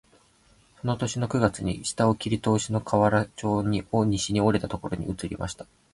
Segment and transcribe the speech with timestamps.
[0.81, 5.67] その年の九月に下の切り通しの河原町を西に折れたところに移りました